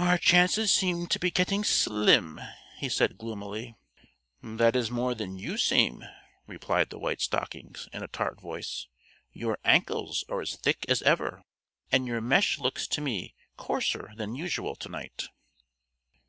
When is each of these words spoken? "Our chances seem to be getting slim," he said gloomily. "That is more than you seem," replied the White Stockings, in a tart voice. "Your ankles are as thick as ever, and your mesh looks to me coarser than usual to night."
"Our 0.00 0.18
chances 0.18 0.74
seem 0.74 1.06
to 1.06 1.20
be 1.20 1.30
getting 1.30 1.62
slim," 1.62 2.40
he 2.78 2.88
said 2.88 3.16
gloomily. 3.18 3.76
"That 4.42 4.74
is 4.74 4.90
more 4.90 5.14
than 5.14 5.38
you 5.38 5.56
seem," 5.58 6.02
replied 6.48 6.90
the 6.90 6.98
White 6.98 7.20
Stockings, 7.20 7.88
in 7.92 8.02
a 8.02 8.08
tart 8.08 8.40
voice. 8.40 8.88
"Your 9.32 9.60
ankles 9.64 10.24
are 10.28 10.40
as 10.40 10.56
thick 10.56 10.84
as 10.88 11.02
ever, 11.02 11.44
and 11.92 12.04
your 12.04 12.20
mesh 12.20 12.58
looks 12.58 12.88
to 12.88 13.00
me 13.00 13.36
coarser 13.56 14.10
than 14.16 14.34
usual 14.34 14.74
to 14.74 14.88
night." 14.88 15.28